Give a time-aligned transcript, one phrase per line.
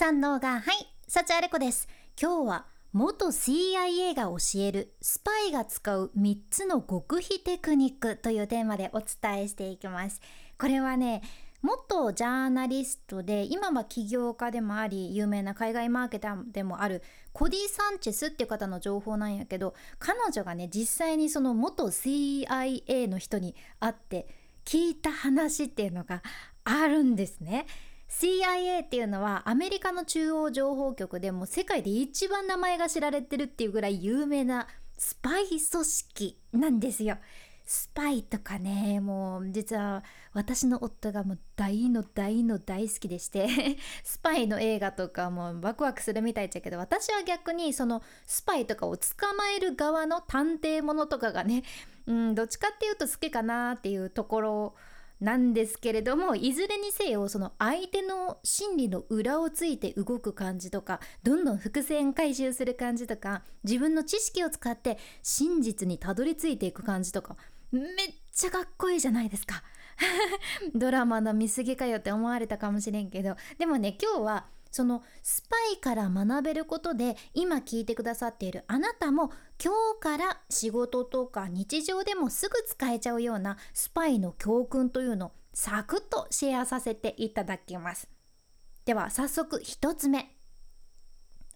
[0.00, 1.86] 三能がはい幸あれ子です
[2.18, 10.22] 今日は元 CIA が教えるスパイが使う3つの極秘テクニックというテーマでお伝えしていきます
[10.58, 11.20] これはね
[11.60, 17.02] 元ジャーナリストで今は起業家でもあり有名な海外マーケターでもある
[17.34, 24.28] コディ・サンチェスっていう方の情報なんやけど彼女がね実際にその元 CIA の人に会って
[24.64, 26.22] 聞いた話っていうのが
[26.64, 27.66] あるんですね。
[28.10, 34.66] CIA っていうのはアメリカの中央情報局でも世界で一番名前が知られてるっていうぐらい有名な
[34.98, 37.16] スパイ組織なんですよ。
[37.64, 43.46] スパイとかねもう実は私の夫がもう大の大の大好きでして
[44.02, 51.62] スパイの映画とかもワクワクするみたいっちゃけど私は逆にそのスパイとかを捕まえる側の探偵ものとかがね
[52.06, 54.76] うんどっちかっていうと好きかなっていうところを
[55.20, 67.36] なんですけれどもいずれにせよその相手の心理の裏をついて動く感じとかどんどん伏線回収する感じとか自分の知識を使って真実にたどり着いていく感じとか
[67.70, 67.84] めっ
[68.32, 69.62] ちゃかっこいいじゃないですか。
[70.74, 79.30] ドラマの見過ぎかよって思われたかもしれんけどでもね今日はそのスパイから学べることで今聞いてくださっているあなたも
[79.62, 88.08] 今日から仕事とか日常でもすぐ使えちゃうようなスパイの教訓というのをサクッとシェアさせていただきます。
[88.84, 90.30] では早速1つ目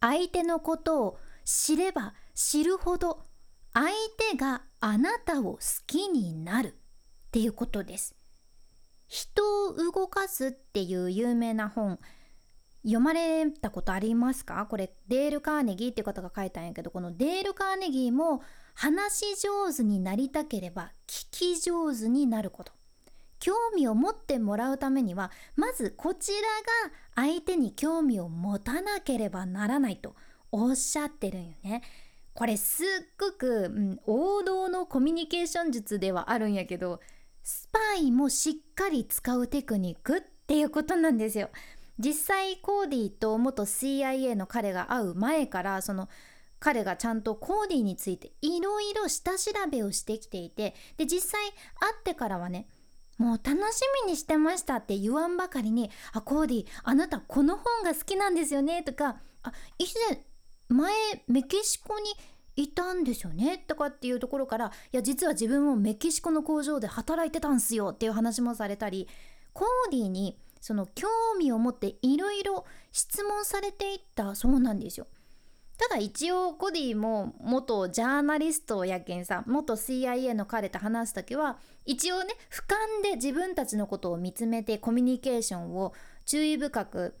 [0.00, 3.26] 相手のことを知れば知るほど
[3.72, 3.88] 相
[4.30, 8.16] 手があなたを好きになるっていうことです。
[9.06, 12.00] 人を動かすっていう有名な本
[12.86, 14.64] 読まれたことありますか？
[14.70, 18.42] これデール・カーネギーっていう方が書いたんやけどこのデール・カーネギーも
[18.74, 22.72] 話し上手になりたければ聞き上手になること
[23.40, 26.38] 興味を持ってもらうためにはまずこちら
[26.88, 30.14] が相手に興味を持たなければならないと
[30.52, 31.82] おっしゃってるんよね。
[32.34, 32.86] これすっ
[33.18, 37.00] ごく、うん、王道のコミュニケーション術ではあるんやけど
[37.42, 41.50] スパイもしっかり使うテクニックっていうことなんですよ。
[41.98, 46.08] 実際コーディと元 CIA の彼が会う前からその
[46.58, 51.40] 彼がちゃんとコーディについていろいろ下調べをしてきていてで実際
[51.78, 52.66] 会ってからはね
[53.18, 60.24] もう楽しみにしてましたって言わんばかりに「あコーディあなたこの本が好きなんですよね」とか「あ以前
[60.68, 60.92] 前
[61.28, 62.06] メキシコに
[62.56, 69.08] いたんですよね」とかっていうところから「いや実は自分もメキシコの工場で働いてたんすよ」っていう話もされたり
[69.54, 71.06] コーディにその興
[71.38, 75.06] 味を持っていろいろ質問されていったそうなんですよ。
[75.78, 85.92] ただ一応コディも元ジャーナリストやけんさ元 CIA の彼と話す時は一応ね俯瞰で自分たちのことを見つめてコミュニケーションを
[86.24, 87.14] 注意深く、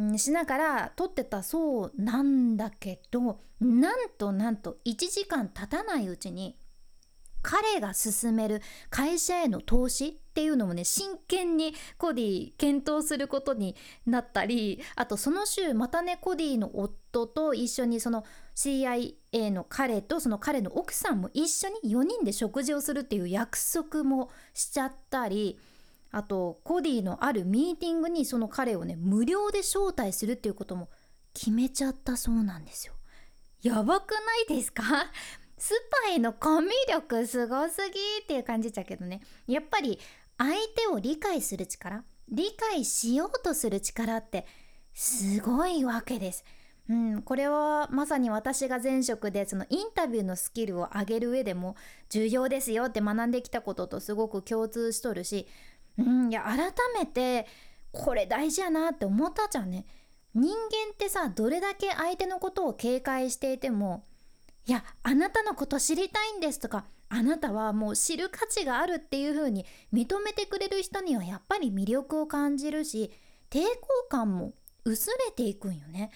[0.00, 6.56] ん、しながら撮ってたそうなんだけどなんとなんと1時間経たないうちに
[7.42, 13.76] 彼が進める会社への投資っていうのもね真剣にコディ検討することに
[14.06, 19.14] なったりあとその週またねコディの夫と一緒にその CIA
[19.50, 25.58] の彼とその彼の奥さんも一緒に4人で食事をするっていう約束もしちゃったり
[26.10, 30.88] あとコディのあるミーティングにその彼をね無料で招待するっていうことも
[31.34, 32.94] 決めちゃったそうなんですよ。
[33.62, 34.18] やばくな
[34.52, 34.82] いですか？
[35.58, 35.74] ス
[36.06, 39.98] パイのコミュ力すごすぎっていう感じだけどねやっぱり
[40.36, 44.46] 相手を理解する力理解しようとする力って
[44.94, 46.44] すごいわけです。
[46.88, 51.76] うん、これはまさに私が前職でそのインタビューのスキルを上げる上でも
[52.08, 55.46] 重要ですよって学んできたこととすごく共通しとるし、
[55.98, 57.46] うん、いや改めて
[57.92, 59.84] これ大事やなって思ったじゃんね。
[60.34, 64.04] 人間ってさどれだけ相手のことを警戒していても
[64.68, 69.64] いやあなたのこと知りたいんですとかあなたはもう知る価値があるっていう風に
[69.94, 73.10] 認めてくれる人にはやっぱり魅力を感じるし
[73.50, 74.52] 抵抗感も
[74.84, 76.10] 薄れていくんよね。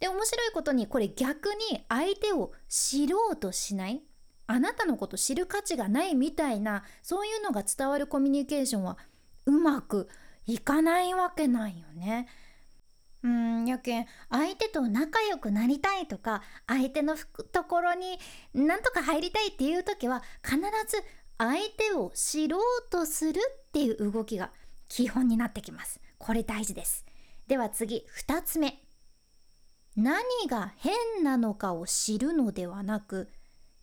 [0.00, 4.00] で面白いことにこれ逆に相手を知ろうとしない
[4.46, 8.96] あなたのこと知る価値がないみたいなそういうのが伝わるコミュニケーションは
[9.44, 10.08] うまく
[10.46, 12.26] いかないわけないよね。
[13.22, 17.16] うんやけん相手と仲良くなりたいとか相手の
[17.52, 18.18] ところに
[18.54, 20.56] なんとか入りたいっていう時は必
[20.86, 21.02] ず
[21.38, 24.50] 相手を知ろうとするっていう動きが
[24.88, 26.00] 基本になってきます。
[26.18, 27.04] これ大事です。
[27.46, 28.82] では次2つ目。
[29.96, 33.28] 何が変なのかを知るのではなく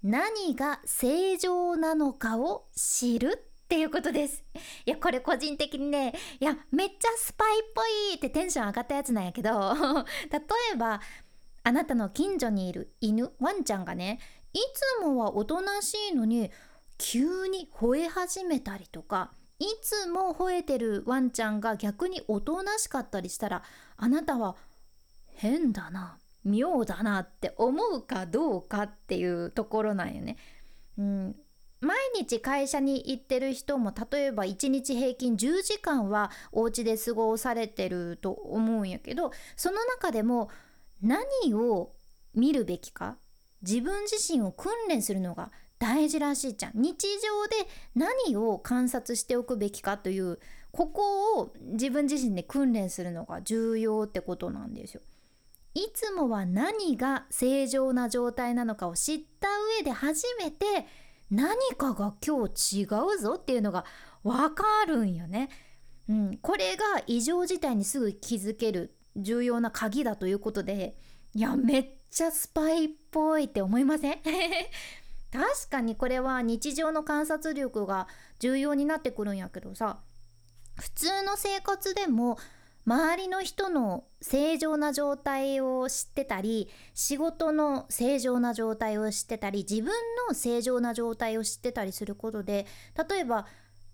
[0.02, 4.42] 何が正常なのかを知るていうことです
[4.86, 7.82] いやこれ個人的にねいやめっちゃスパイっぽ
[8.14, 9.50] いってテンション上がったやつなんやけど
[10.32, 10.40] 例
[10.74, 11.02] えば
[11.64, 14.22] あなたの近所にいる犬ワンちゃんがね
[14.54, 16.52] いつもはおとなしいのに
[16.98, 23.64] 急に吠え始めたりとかいつも吠えてるワンちゃんが逆におとなしかったりしたら
[23.98, 24.56] あなたは
[25.34, 30.38] 変だな妙だなって思うかどうかっていうところなんよね。
[30.98, 31.36] うん、
[32.18, 40.50] 日会社に行ってる人も例えば1日平均10時間はお家で過ごされてると思うんやけどその中でも
[41.02, 41.94] 何を
[42.34, 43.18] 見るべきか
[43.62, 50.40] 自分自身を訓練するのが大事らしいじゃん日常で何を観察しておくべきかという
[50.72, 55.02] ここを自分自身で訓練するのが重要ってことなんですよ。
[55.74, 59.48] いつもは何が正常な状態なのかを知った
[59.80, 60.66] 上で初めて
[61.32, 63.86] 何かが今日違うぞっていうのが
[64.24, 65.50] 分かるんよね。
[66.08, 70.96] うん、これが異常事態にすぐ気づける重要な鍵だということで
[71.34, 74.20] いやめっちゃスパイっぽいって思いません？
[75.32, 78.08] 確かにこれは日常の観察力が
[78.40, 80.00] 重要になってくるんやけどさ
[80.80, 82.38] 普通の生活でも
[82.86, 89.92] 周りの人の正常な状態を知ってたり仕事の正常な状態を知ってたり自分
[90.28, 92.68] の正常な状態を知ってたりすることで
[93.10, 93.48] 例えば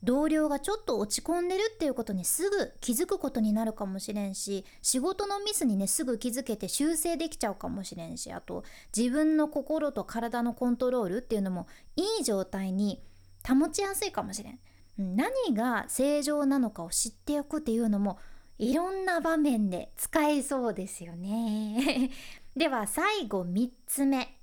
[0.04, 8.64] 同僚がちょっと落ち込んでるっていうことにすぐ気づくことになるかもしれんし仕事のミスにねすぐ気づけて修正できちゃうかもしれんしあと
[8.96, 13.04] 自分の心と体のコントロールっていうのもいい状態に
[13.48, 14.60] 保ちやすいかもしれん。
[14.98, 18.20] 何が正常なのかを知っておくっていうのも
[18.62, 22.12] いろんな場面で使えそうですよね。
[22.56, 24.38] では最後3つ目。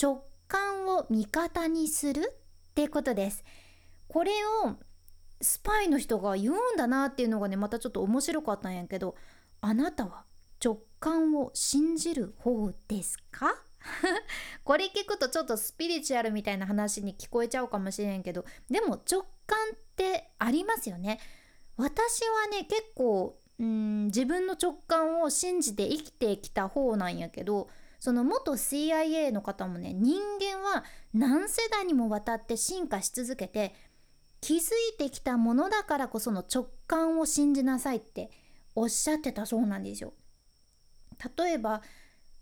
[0.00, 2.20] 直感を味方にする
[2.70, 3.42] ってことです。
[4.06, 4.30] これ
[4.64, 4.76] を
[5.40, 9.16] スパイの人が言うんだなっていうのがねまたちょっと面白かったんやけど
[9.60, 10.24] あなたは
[10.64, 13.60] 直感を信じる方ですか？
[14.62, 21.18] これ聞くとちょっとスピリチュアルみたいな話に聞こえちゃうかもしれんけどでも直感ってありますよね。
[21.76, 27.68] 私はね結構うん自分の直感を信じて生きてきた方なんやけど
[27.98, 30.84] その元 CIA の方もね人間は
[31.14, 33.74] 何世代にもわたって進化し続けて
[34.40, 38.30] 気づいてきたものだからこその直感を信じなさいって
[38.74, 40.12] おっしゃってたそうなんですよ。
[41.38, 41.82] 例えば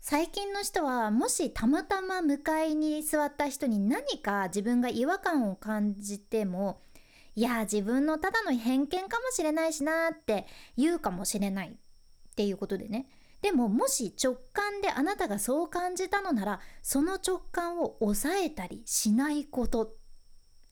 [0.01, 6.81] 最近の人はもしたまたま向かいに座った人に何か自分が違和感を感じても
[7.35, 10.47] いや自分のただの偏見かもしれないしなって
[10.77, 13.07] 言うかもしれないっていうことでね。
[13.41, 19.93] でももし直感であなたがそう感じたのならその直感を抑えたりしないことっ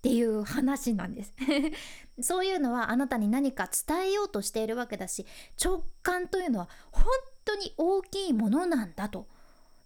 [0.02, 1.34] ていう話なんです。
[2.22, 5.26] そういうのはあなたに何か伝えようとしているわけだし
[5.64, 7.06] 直感というのは本
[7.46, 9.28] 当に大きいものなんだと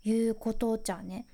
[0.03, 1.27] いうことじゃね。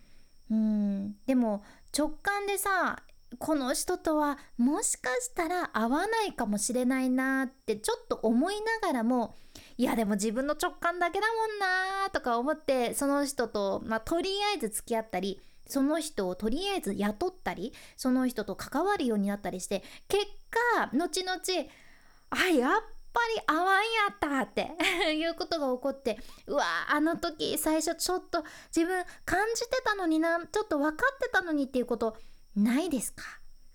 [0.50, 1.16] うん。
[1.26, 1.64] でも
[1.98, 3.04] 直感でさ
[3.40, 9.36] この人とはもしかしたら合わないかもしれないなってちょっと思いながらも
[9.78, 20.26] いやでも自分の直感だけだもんなとか思ってその人と、まあ、とりあえず付き合ったりその人をとりあえず雇ったりその人と関わるようになったりして結
[20.78, 21.40] 果後々
[22.30, 22.82] あやっ
[23.14, 24.72] ぱり合わんやったって
[25.14, 28.44] いうことが起こってうわあの時最初ちょっと
[28.76, 32.18] 自分感じてたのになちょっと分かってたのにっていうこと
[32.56, 33.24] ないですか？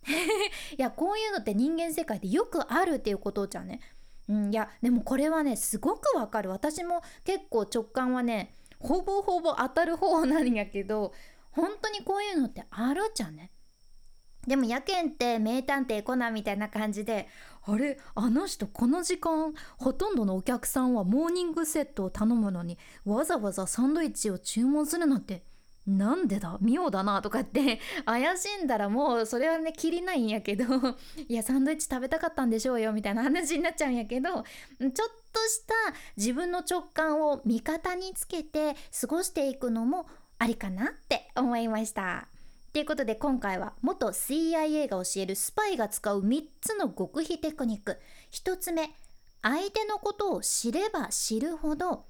[0.09, 3.81] いやこういうのって人間世界でよくあるっていうことじゃね。
[4.29, 11.13] うん、いやでもこれはねすごくわかる私も結構直感はねほぼほぼ当たる方なんやけど
[11.51, 13.51] 本当にこういうのってあるじゃね。
[14.47, 17.29] でもやけんって名探偵コナンみたいな感じで
[17.67, 17.99] あれ？
[18.15, 25.43] あの人この時間ほとんどのお客さんはモーニングセットを頼むのにわざわざサンドイッチを注文するなんて
[25.89, 26.59] なんでだ？
[26.61, 30.65] 妙だなとかって 怪しんだらもうそれはねきりないんやけど
[31.29, 34.43] いやサンドイッチ食べたかったんでしょうよみたいな話になっちゃうんやけどちょっ
[35.33, 35.75] とした
[36.17, 40.07] 自分の直感を味方につけて過ごしていくのも
[40.39, 42.29] ありかなって思いました。
[42.73, 47.99] ということで今回は元 CIA が教えるスパイが使う3つの極秘テクニック
[48.31, 48.95] 1つ目
[49.41, 52.05] 相手のことを知れば知るほど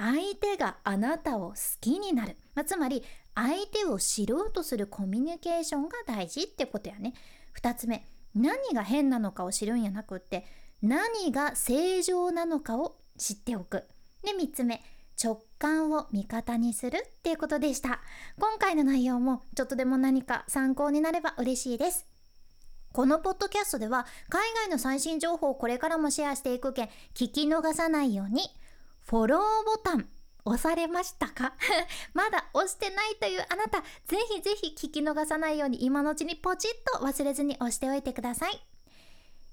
[0.00, 3.02] 相手があなたを好きになる、まあ、つまり
[3.34, 7.12] 相手を知ろうとするコミュニケーションが大事ってことやね。
[7.60, 8.02] 2つ目
[8.34, 10.46] 何が変なのかを知るんやなくって
[10.80, 13.84] 何が正常なのかを知っておく。
[14.22, 14.82] で3つ目
[15.22, 18.00] 直感を味方にするっていうことでした。
[18.38, 22.06] 今回の内容もちょっとでも何か参考になれば嬉しいです。
[22.92, 28.42] このポッドキャストでは海外の最新情報をこれからもシェアしていくけん聞き逃さないように
[29.10, 30.08] フォローボタン
[30.44, 31.54] 押されましたか？
[32.14, 38.64] まだ押してないというあなたぜひぜひ聞き逃さないように今のうちにポチッと忘れずに押しておいてください。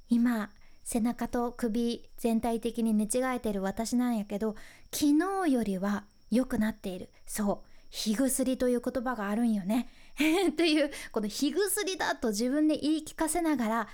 [0.10, 0.52] 今
[0.84, 4.56] 背中と首全体的に寝違えてる私なんやけど
[4.94, 7.10] 昨日よりは良くなっている。
[7.26, 9.90] そう日薬という言葉があるんよね。
[10.56, 13.88] というこの日薬だと自分で言い聞かせながら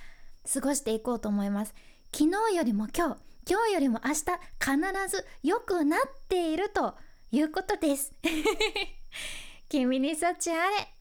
[0.54, 1.74] 過ごしていこうと思います。
[2.14, 4.16] 昨日よりも今日今日よりも明日
[4.60, 6.96] 必ず良くなっていると
[7.32, 8.14] いうことです。
[9.70, 10.94] 君に幸あれ。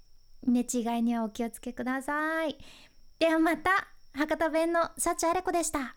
[0.44, 2.58] 寝違いにはお気をつけください。
[3.18, 5.96] ではまた博多弁の幸あれ子でした。